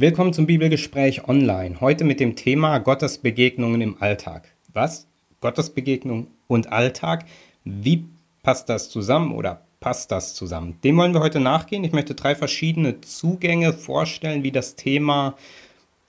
[0.00, 1.80] Willkommen zum Bibelgespräch online.
[1.80, 4.48] Heute mit dem Thema Gottesbegegnungen im Alltag.
[4.72, 5.08] Was?
[5.40, 7.24] Gottesbegegnung und Alltag?
[7.64, 8.04] Wie
[8.44, 10.78] passt das zusammen oder passt das zusammen?
[10.84, 11.82] Dem wollen wir heute nachgehen.
[11.82, 15.34] Ich möchte drei verschiedene Zugänge vorstellen, wie das Thema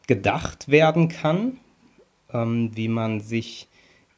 [0.06, 1.58] gedacht werden kann,
[2.32, 3.68] ähm, wie man sich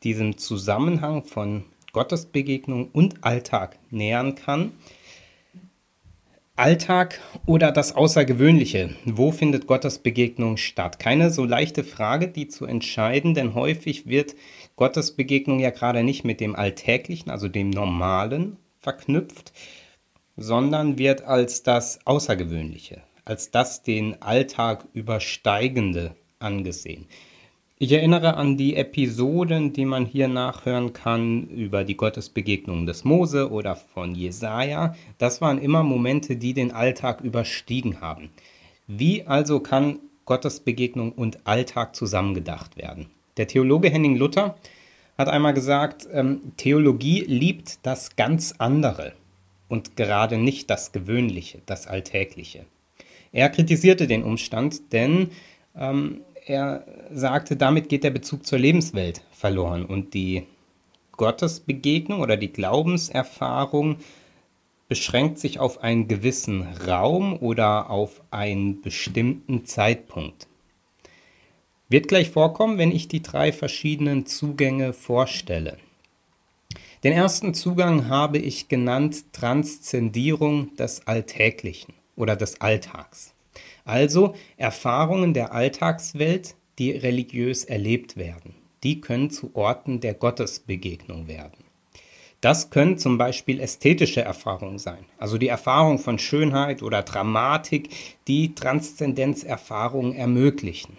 [0.03, 1.63] diesem Zusammenhang von
[1.93, 4.73] Gottesbegegnung und Alltag nähern kann.
[6.61, 8.95] Alltag oder das Außergewöhnliche?
[9.05, 10.99] Wo findet Gottes Begegnung statt?
[10.99, 14.35] Keine so leichte Frage, die zu entscheiden, denn häufig wird
[14.75, 19.53] Gottes Begegnung ja gerade nicht mit dem Alltäglichen, also dem Normalen, verknüpft,
[20.37, 27.07] sondern wird als das Außergewöhnliche, als das den Alltag übersteigende angesehen.
[27.83, 33.49] Ich erinnere an die Episoden, die man hier nachhören kann über die Gottesbegegnungen des Mose
[33.49, 34.93] oder von Jesaja.
[35.17, 38.29] Das waren immer Momente, die den Alltag überstiegen haben.
[38.85, 43.07] Wie also kann Gottesbegegnung und Alltag zusammengedacht werden?
[43.37, 44.57] Der Theologe Henning Luther
[45.17, 49.13] hat einmal gesagt, ähm, Theologie liebt das ganz andere
[49.69, 52.63] und gerade nicht das Gewöhnliche, das Alltägliche.
[53.31, 55.31] Er kritisierte den Umstand, denn
[55.75, 60.43] ähm, er sagte, damit geht der Bezug zur Lebenswelt verloren und die
[61.13, 63.97] Gottesbegegnung oder die Glaubenserfahrung
[64.87, 70.47] beschränkt sich auf einen gewissen Raum oder auf einen bestimmten Zeitpunkt.
[71.89, 75.77] Wird gleich vorkommen, wenn ich die drei verschiedenen Zugänge vorstelle.
[77.03, 83.33] Den ersten Zugang habe ich genannt Transzendierung des Alltäglichen oder des Alltags.
[83.85, 88.55] Also Erfahrungen der Alltagswelt, die religiös erlebt werden.
[88.83, 91.63] Die können zu Orten der Gottesbegegnung werden.
[92.41, 97.89] Das können zum Beispiel ästhetische Erfahrungen sein, also die Erfahrung von Schönheit oder Dramatik,
[98.27, 100.97] die Transzendenzerfahrungen ermöglichen.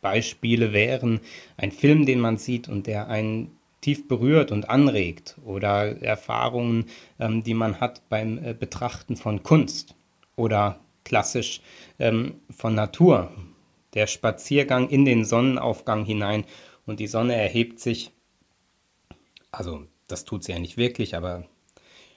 [0.00, 1.20] Beispiele wären
[1.58, 3.50] ein Film, den man sieht und der einen
[3.82, 6.86] tief berührt und anregt oder Erfahrungen,
[7.18, 9.94] ähm, die man hat beim äh, Betrachten von Kunst
[10.36, 11.60] oder klassisch
[11.98, 13.30] ähm, von Natur.
[13.94, 16.44] Der Spaziergang in den Sonnenaufgang hinein
[16.86, 18.12] und die Sonne erhebt sich.
[19.50, 21.44] Also das tut sie ja nicht wirklich, aber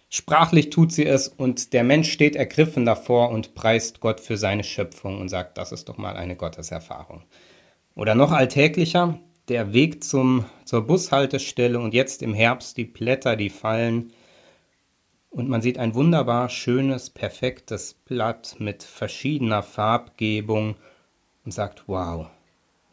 [0.10, 4.64] sprachlich tut sie es und der Mensch steht ergriffen davor und preist Gott für seine
[4.64, 7.24] Schöpfung und sagt, das ist doch mal eine Gotteserfahrung.
[7.96, 13.50] Oder noch alltäglicher, der Weg zum, zur Bushaltestelle und jetzt im Herbst die Blätter, die
[13.50, 14.14] fallen,
[15.34, 20.76] und man sieht ein wunderbar schönes, perfektes Blatt mit verschiedener Farbgebung
[21.44, 22.28] und sagt, wow,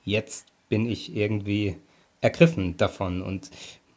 [0.04, 1.76] jetzt bin ich irgendwie
[2.22, 3.20] ergriffen davon.
[3.20, 3.50] Und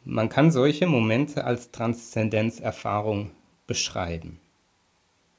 [0.04, 3.30] man kann solche Momente als Transzendenzerfahrung
[3.66, 4.38] beschreiben.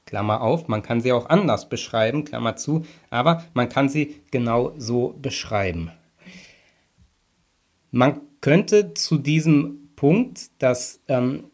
[0.04, 4.72] Klammer auf, man kann sie auch anders beschreiben, Klammer zu, aber man kann sie genau
[4.78, 5.92] so beschreiben.
[7.92, 11.44] Man könnte zu diesem Punkt, dass ähm,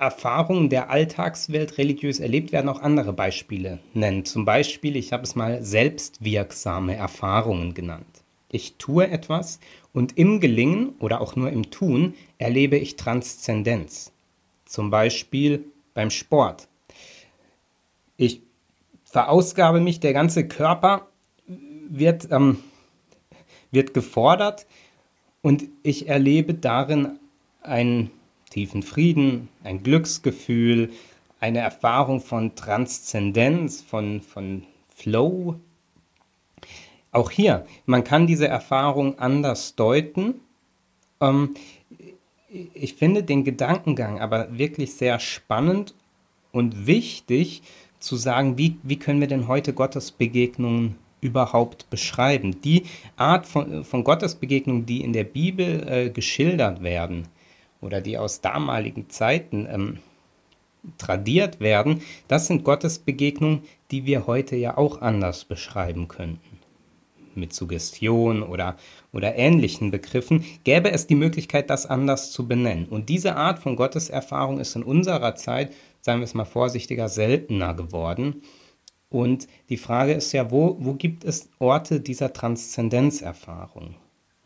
[0.00, 4.24] Erfahrungen der Alltagswelt religiös erlebt werden, auch andere Beispiele nennen.
[4.24, 8.06] Zum Beispiel, ich habe es mal selbstwirksame Erfahrungen genannt.
[8.50, 9.58] Ich tue etwas
[9.92, 14.12] und im Gelingen oder auch nur im Tun erlebe ich Transzendenz.
[14.64, 15.64] Zum Beispiel
[15.94, 16.68] beim Sport.
[18.16, 18.40] Ich
[19.04, 21.08] verausgabe mich, der ganze Körper
[21.88, 22.58] wird, ähm,
[23.70, 24.66] wird gefordert
[25.42, 27.18] und ich erlebe darin
[27.62, 28.10] ein
[28.56, 30.90] tiefen Frieden, ein Glücksgefühl,
[31.40, 35.56] eine Erfahrung von Transzendenz, von, von Flow.
[37.12, 40.36] Auch hier, man kann diese Erfahrung anders deuten.
[41.20, 41.54] Ähm,
[42.72, 45.94] ich finde den Gedankengang aber wirklich sehr spannend
[46.50, 47.60] und wichtig
[47.98, 52.62] zu sagen, wie, wie können wir denn heute Gottesbegegnungen überhaupt beschreiben?
[52.62, 52.84] Die
[53.16, 57.28] Art von, von Gottesbegegnungen, die in der Bibel äh, geschildert werden,
[57.86, 59.98] oder die aus damaligen Zeiten ähm,
[60.98, 66.58] tradiert werden, das sind Gottesbegegnungen, die wir heute ja auch anders beschreiben könnten.
[67.34, 68.76] Mit Suggestion oder,
[69.12, 72.86] oder ähnlichen Begriffen gäbe es die Möglichkeit, das anders zu benennen.
[72.86, 77.74] Und diese Art von Gotteserfahrung ist in unserer Zeit, sagen wir es mal vorsichtiger, seltener
[77.74, 78.42] geworden.
[79.10, 83.96] Und die Frage ist ja, wo, wo gibt es Orte dieser Transzendenzerfahrung?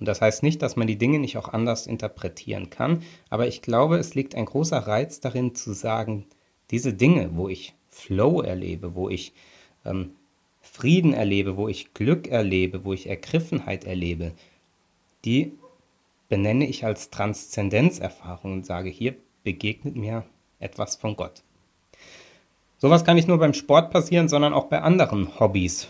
[0.01, 3.63] Und das heißt nicht, dass man die Dinge nicht auch anders interpretieren kann, aber ich
[3.63, 6.25] glaube, es liegt ein großer Reiz darin zu sagen,
[6.71, 9.35] diese Dinge, wo ich Flow erlebe, wo ich
[9.85, 10.13] ähm,
[10.63, 14.33] Frieden erlebe, wo ich Glück erlebe, wo ich Ergriffenheit erlebe,
[15.25, 15.53] die
[16.29, 20.25] benenne ich als Transzendenzerfahrung und sage, hier begegnet mir
[20.61, 21.43] etwas von Gott.
[22.79, 25.89] Sowas kann nicht nur beim Sport passieren, sondern auch bei anderen Hobbys.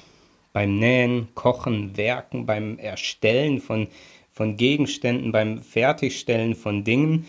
[0.52, 3.88] Beim Nähen, Kochen, Werken, beim Erstellen von,
[4.32, 7.26] von Gegenständen, beim Fertigstellen von Dingen.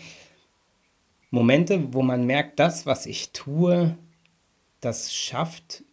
[1.30, 3.96] Momente, wo man merkt, das, was ich tue,
[4.80, 5.84] das schafft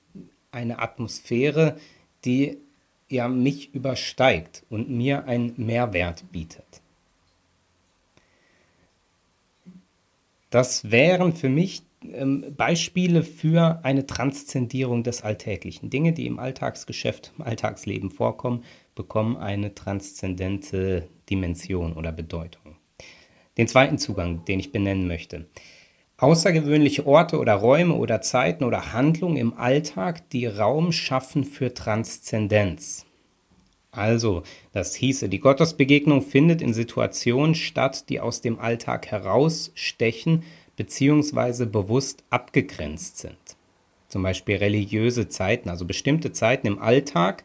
[0.52, 1.78] eine Atmosphäre,
[2.26, 2.58] die
[3.08, 6.82] ja mich übersteigt und mir einen Mehrwert bietet.
[10.50, 15.90] Das wären für mich ähm, Beispiele für eine Transzendierung des Alltäglichen.
[15.90, 18.64] Dinge, die im Alltagsgeschäft, im Alltagsleben vorkommen,
[18.96, 22.76] bekommen eine transzendente Dimension oder Bedeutung.
[23.58, 25.48] Den zweiten Zugang, den ich benennen möchte.
[26.18, 33.06] Außergewöhnliche Orte oder Räume oder Zeiten oder Handlungen im Alltag, die Raum schaffen für Transzendenz.
[33.92, 40.44] Also, das hieße, die Gottesbegegnung findet in Situationen statt, die aus dem Alltag herausstechen
[40.80, 41.66] bzw.
[41.66, 43.38] bewusst abgegrenzt sind.
[44.08, 47.44] Zum Beispiel religiöse Zeiten, also bestimmte Zeiten im Alltag,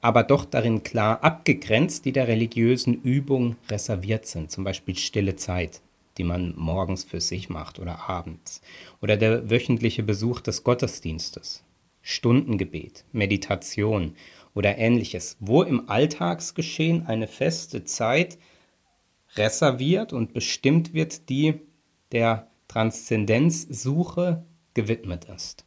[0.00, 4.50] aber doch darin klar abgegrenzt, die der religiösen Übung reserviert sind.
[4.50, 5.82] Zum Beispiel stille Zeit,
[6.16, 8.62] die man morgens für sich macht oder abends.
[9.02, 11.64] Oder der wöchentliche Besuch des Gottesdienstes.
[12.00, 14.14] Stundengebet, Meditation
[14.54, 18.38] oder ähnliches, wo im Alltagsgeschehen eine feste Zeit
[19.36, 21.60] reserviert und bestimmt wird, die
[22.12, 24.44] der Transzendenzsuche
[24.74, 25.64] gewidmet ist.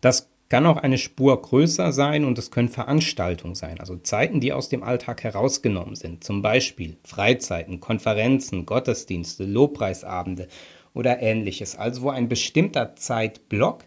[0.00, 4.52] Das kann auch eine Spur größer sein und es können Veranstaltungen sein, also Zeiten, die
[4.52, 10.48] aus dem Alltag herausgenommen sind, zum Beispiel Freizeiten, Konferenzen, Gottesdienste, Lobpreisabende
[10.94, 13.84] oder ähnliches, also wo ein bestimmter Zeitblock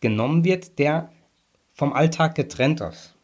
[0.00, 1.10] genommen wird, der
[1.74, 3.14] vom Alltag getrennt ist.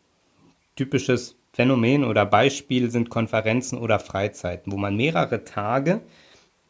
[0.77, 6.03] Typisches Phänomen oder Beispiel sind Konferenzen oder Freizeiten, wo man mehrere Tage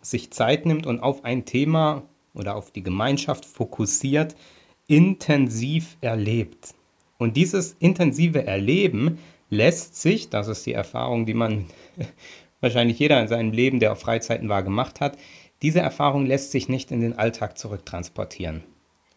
[0.03, 2.03] sich Zeit nimmt und auf ein Thema
[2.35, 4.37] oder auf die Gemeinschaft fokussiert,
[4.87, 6.75] intensiv erlebt.
[7.19, 9.19] Und dieses intensive Erleben
[9.49, 11.67] lässt sich, das ist die Erfahrung, die man
[12.61, 15.17] wahrscheinlich jeder in seinem Leben, der auf Freizeiten war, gemacht hat,
[15.63, 18.65] diese Erfahrung lässt sich nicht in den Alltag zurücktransportieren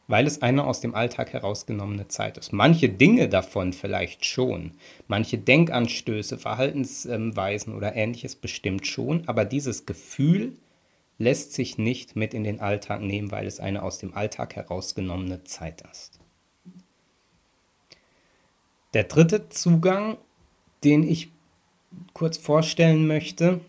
[0.07, 2.53] weil es eine aus dem Alltag herausgenommene Zeit ist.
[2.53, 4.71] Manche Dinge davon vielleicht schon,
[5.07, 10.53] manche Denkanstöße, Verhaltensweisen oder ähnliches bestimmt schon, aber dieses Gefühl
[11.17, 15.43] lässt sich nicht mit in den Alltag nehmen, weil es eine aus dem Alltag herausgenommene
[15.43, 16.19] Zeit ist.
[18.93, 20.17] Der dritte Zugang,
[20.83, 21.29] den ich
[22.13, 23.61] kurz vorstellen möchte,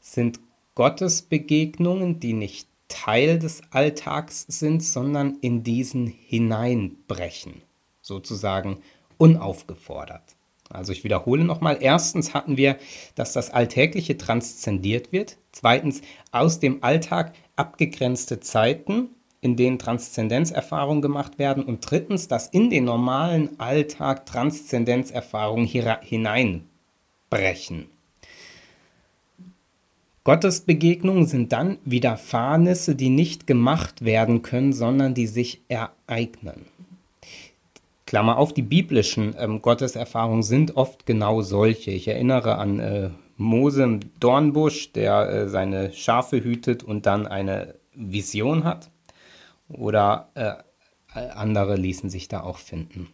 [0.00, 0.40] sind
[0.74, 7.62] Gottesbegegnungen, die nicht Teil des Alltags sind, sondern in diesen hineinbrechen,
[8.02, 8.82] sozusagen
[9.18, 10.35] unaufgefordert.
[10.70, 11.78] Also ich wiederhole nochmal.
[11.80, 12.76] Erstens hatten wir,
[13.14, 15.38] dass das Alltägliche transzendiert wird.
[15.52, 16.02] Zweitens
[16.32, 19.10] aus dem Alltag abgegrenzte Zeiten,
[19.40, 21.64] in denen Transzendenzerfahrungen gemacht werden.
[21.64, 27.86] Und drittens, dass in den normalen Alltag Transzendenzerfahrungen hineinbrechen.
[30.24, 36.66] Gottesbegegnungen sind dann Widerfahrnisse, die nicht gemacht werden können, sondern die sich ereignen.
[38.06, 41.90] Klammer auf, die biblischen ähm, Gotteserfahrungen sind oft genau solche.
[41.90, 47.74] Ich erinnere an äh, Mose im Dornbusch, der äh, seine Schafe hütet und dann eine
[47.94, 48.90] Vision hat.
[49.68, 50.54] Oder äh,
[51.18, 53.08] andere ließen sich da auch finden.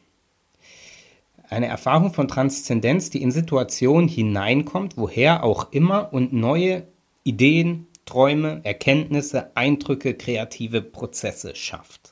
[1.49, 6.87] Eine Erfahrung von Transzendenz, die in Situationen hineinkommt, woher auch immer und neue
[7.25, 12.12] Ideen, Träume, Erkenntnisse, Eindrücke, kreative Prozesse schafft.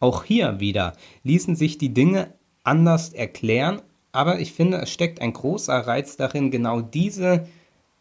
[0.00, 2.32] Auch hier wieder ließen sich die Dinge
[2.64, 7.46] anders erklären, aber ich finde, es steckt ein großer Reiz darin, genau diese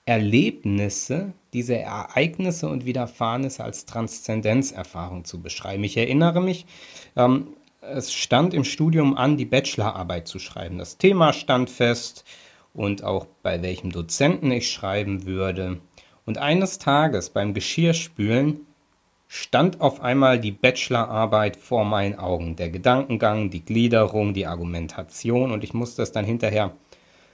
[0.06, 5.84] Erlebnisse, diese Ereignisse und Widerfahrnisse als Transzendenzerfahrung zu beschreiben.
[5.84, 6.66] Ich erinnere mich,
[7.16, 7.50] ähm,
[7.82, 10.80] es stand im Studium an, die Bachelorarbeit zu schreiben.
[10.80, 12.24] Das Thema stand fest
[12.74, 15.80] und auch bei welchem Dozenten ich schreiben würde.
[16.26, 18.62] Und eines Tages beim Geschirrspülen
[19.32, 22.56] stand auf einmal die Bachelorarbeit vor meinen Augen.
[22.56, 26.72] Der Gedankengang, die Gliederung, die Argumentation und ich musste es dann hinterher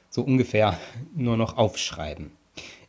[0.09, 0.77] so ungefähr
[1.15, 2.31] nur noch aufschreiben.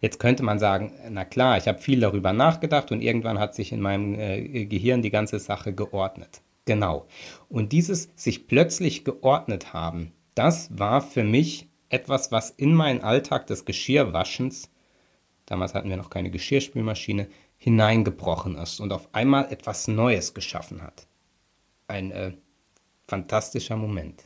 [0.01, 3.71] Jetzt könnte man sagen, na klar, ich habe viel darüber nachgedacht und irgendwann hat sich
[3.71, 6.43] in meinem äh, Gehirn die ganze Sache geordnet.
[6.65, 7.07] Genau.
[7.49, 13.47] Und dieses sich plötzlich geordnet haben, das war für mich etwas, was in meinen Alltag
[13.47, 14.69] des Geschirrwaschens
[15.47, 21.07] damals hatten wir noch keine Geschirrspülmaschine, hineingebrochen ist und auf einmal etwas Neues geschaffen hat.
[21.89, 22.33] Ein äh,
[23.07, 24.25] fantastischer Moment.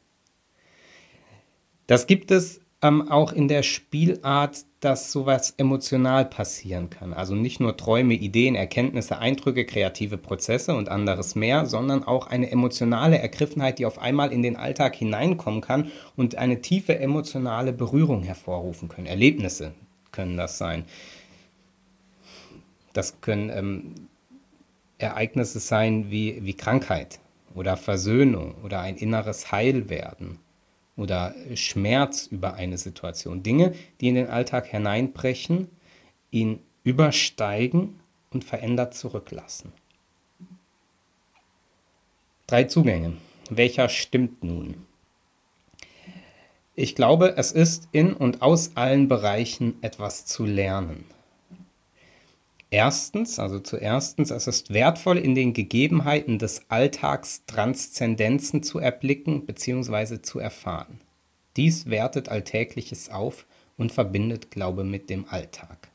[1.87, 7.13] Das gibt es ähm, auch in der Spielart, dass sowas emotional passieren kann.
[7.13, 12.51] Also nicht nur Träume, Ideen, Erkenntnisse, Eindrücke, kreative Prozesse und anderes mehr, sondern auch eine
[12.51, 18.23] emotionale Ergriffenheit, die auf einmal in den Alltag hineinkommen kann und eine tiefe emotionale Berührung
[18.23, 19.07] hervorrufen können.
[19.07, 19.75] Erlebnisse
[20.13, 20.85] können das sein.
[22.93, 23.95] Das können ähm,
[24.99, 27.21] Ereignisse sein wie, wie Krankheit
[27.55, 30.39] oder Versöhnung oder ein inneres Heilwerden
[30.97, 33.43] oder Schmerz über eine Situation.
[33.43, 35.69] Dinge, die in den Alltag hineinbrechen,
[36.31, 39.73] ihn übersteigen und verändert zurücklassen.
[42.47, 43.17] Drei Zugänge.
[43.49, 44.87] Welcher stimmt nun?
[46.75, 51.05] Ich glaube, es ist in und aus allen Bereichen etwas zu lernen.
[52.71, 60.23] Erstens, also zuerstens, es ist wertvoll, in den Gegebenheiten des Alltags Transzendenzen zu erblicken bzw.
[60.23, 61.01] zu erfahren.
[61.57, 63.45] Dies wertet Alltägliches auf
[63.77, 65.89] und verbindet Glaube mit dem Alltag.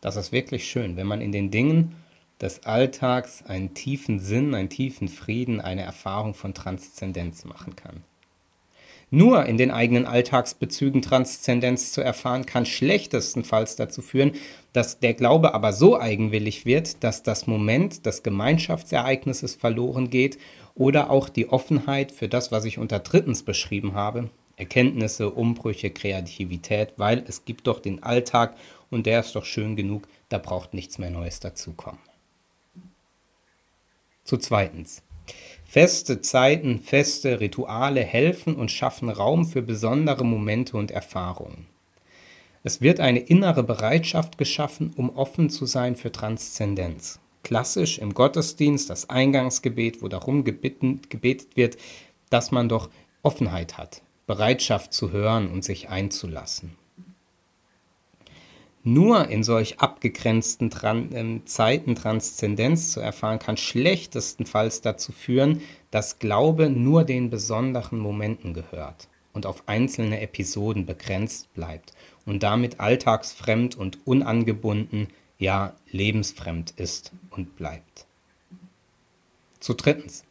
[0.00, 1.96] Das ist wirklich schön, wenn man in den Dingen
[2.40, 8.04] des Alltags einen tiefen Sinn, einen tiefen Frieden, eine Erfahrung von Transzendenz machen kann.
[9.10, 14.32] Nur in den eigenen Alltagsbezügen Transzendenz zu erfahren, kann schlechtestenfalls dazu führen,
[14.72, 20.38] dass der Glaube aber so eigenwillig wird, dass das Moment des Gemeinschaftsereignisses verloren geht
[20.74, 26.94] oder auch die Offenheit für das, was ich unter drittens beschrieben habe, Erkenntnisse, Umbrüche, Kreativität,
[26.96, 28.56] weil es gibt doch den Alltag
[28.90, 32.00] und der ist doch schön genug, da braucht nichts mehr Neues dazukommen.
[34.24, 35.02] Zu zweitens.
[35.68, 41.66] Feste Zeiten, feste Rituale helfen und schaffen Raum für besondere Momente und Erfahrungen.
[42.62, 47.18] Es wird eine innere Bereitschaft geschaffen, um offen zu sein für Transzendenz.
[47.42, 51.76] Klassisch im Gottesdienst das Eingangsgebet, wo darum gebeten, gebetet wird,
[52.30, 52.88] dass man doch
[53.22, 56.76] Offenheit hat, Bereitschaft zu hören und sich einzulassen.
[58.88, 66.20] Nur in solch abgegrenzten Tran äh, Zeiten Transzendenz zu erfahren, kann schlechtestenfalls dazu führen, dass
[66.20, 71.94] Glaube nur den besonderen Momenten gehört und auf einzelne Episoden begrenzt bleibt
[72.26, 78.06] und damit alltagsfremd und unangebunden, ja lebensfremd ist und bleibt.
[79.58, 80.22] Zu drittens.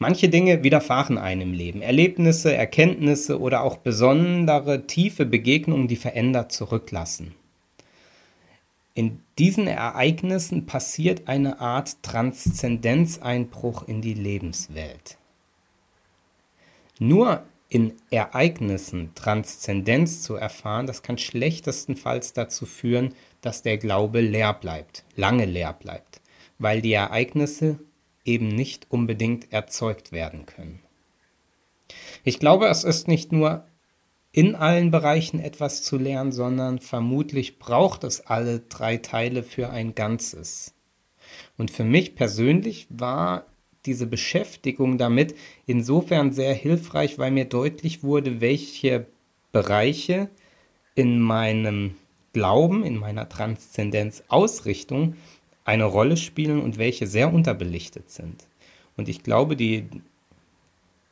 [0.00, 1.80] Manche Dinge widerfahren einem Leben.
[1.80, 7.36] Erlebnisse, Erkenntnisse oder auch besondere tiefe Begegnungen, die verändert zurücklassen.
[8.98, 15.18] In diesen Ereignissen passiert eine Art Transzendenzeinbruch in die Lebenswelt.
[16.98, 24.52] Nur in Ereignissen Transzendenz zu erfahren, das kann schlechtestenfalls dazu führen, dass der Glaube leer
[24.52, 26.20] bleibt, lange leer bleibt,
[26.58, 27.78] weil die Ereignisse
[28.24, 30.80] eben nicht unbedingt erzeugt werden können.
[32.24, 33.64] Ich glaube, es ist nicht nur
[34.38, 39.96] in allen Bereichen etwas zu lernen, sondern vermutlich braucht es alle drei Teile für ein
[39.96, 40.74] Ganzes.
[41.56, 43.46] Und für mich persönlich war
[43.84, 45.34] diese Beschäftigung damit
[45.66, 49.06] insofern sehr hilfreich, weil mir deutlich wurde, welche
[49.50, 50.28] Bereiche
[50.94, 51.96] in meinem
[52.32, 55.16] Glauben, in meiner Transzendenzausrichtung
[55.64, 58.46] eine Rolle spielen und welche sehr unterbelichtet sind.
[58.96, 59.88] Und ich glaube, die,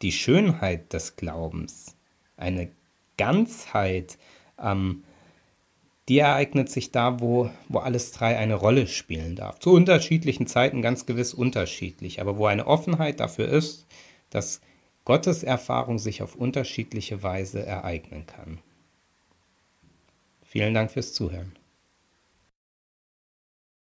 [0.01, 1.97] die Schönheit des Glaubens,
[2.37, 2.69] eine
[3.17, 4.19] Ganzheit,
[4.63, 5.05] ähm,
[6.09, 9.59] die ereignet sich da, wo, wo alles drei eine Rolle spielen darf.
[9.59, 13.87] Zu unterschiedlichen Zeiten ganz gewiss unterschiedlich, aber wo eine Offenheit dafür ist,
[14.31, 14.61] dass
[15.05, 18.59] Gottes Erfahrung sich auf unterschiedliche Weise ereignen kann.
[20.43, 21.53] Vielen Dank fürs Zuhören.